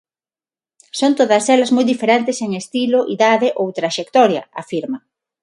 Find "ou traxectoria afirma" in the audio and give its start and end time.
3.59-4.97